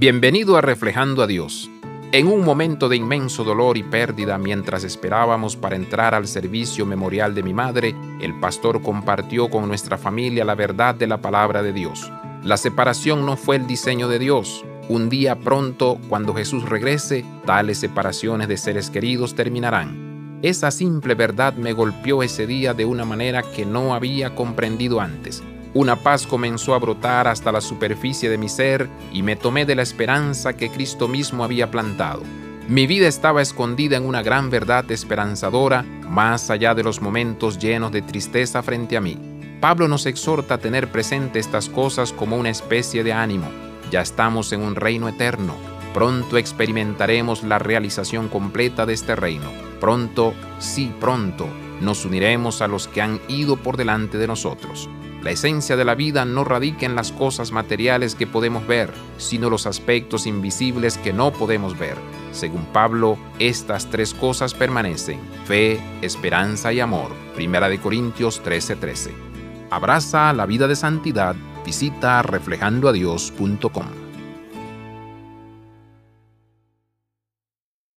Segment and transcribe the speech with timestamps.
[0.00, 1.70] Bienvenido a Reflejando a Dios.
[2.10, 7.34] En un momento de inmenso dolor y pérdida mientras esperábamos para entrar al servicio memorial
[7.34, 11.74] de mi madre, el pastor compartió con nuestra familia la verdad de la palabra de
[11.74, 12.10] Dios.
[12.42, 14.64] La separación no fue el diseño de Dios.
[14.88, 20.38] Un día pronto, cuando Jesús regrese, tales separaciones de seres queridos terminarán.
[20.40, 25.42] Esa simple verdad me golpeó ese día de una manera que no había comprendido antes.
[25.72, 29.76] Una paz comenzó a brotar hasta la superficie de mi ser y me tomé de
[29.76, 32.22] la esperanza que Cristo mismo había plantado.
[32.66, 37.92] Mi vida estaba escondida en una gran verdad esperanzadora, más allá de los momentos llenos
[37.92, 39.16] de tristeza frente a mí.
[39.60, 43.48] Pablo nos exhorta a tener presente estas cosas como una especie de ánimo.
[43.92, 45.54] Ya estamos en un reino eterno.
[45.94, 49.50] Pronto experimentaremos la realización completa de este reino.
[49.80, 51.46] Pronto, sí, pronto,
[51.80, 54.88] nos uniremos a los que han ido por delante de nosotros.
[55.22, 59.50] La esencia de la vida no radica en las cosas materiales que podemos ver, sino
[59.50, 61.96] los aspectos invisibles que no podemos ver.
[62.32, 67.10] Según Pablo, estas tres cosas permanecen, fe, esperanza y amor.
[67.34, 69.10] Primera de Corintios 13:13.
[69.70, 74.09] Abraza la vida de santidad, visita reflejandoadios.com.